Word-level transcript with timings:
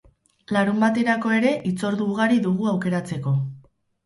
Larunbaterako 0.55 1.33
ere 1.41 1.51
hitzordu 1.73 2.09
ugari 2.15 2.41
dugu 2.47 2.71
aukeratzeko. 2.73 3.37